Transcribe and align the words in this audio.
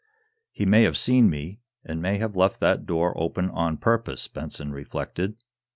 "He 0.51 0.65
may 0.65 0.81
have 0.81 0.97
seen 0.97 1.29
me, 1.29 1.59
and 1.85 2.01
may 2.01 2.17
have 2.17 2.35
left 2.35 2.59
that 2.59 2.87
door 2.87 3.13
open 3.15 3.51
on 3.51 3.77
purpose," 3.77 4.27
Benson 4.27 4.71
reflected. 4.71 5.35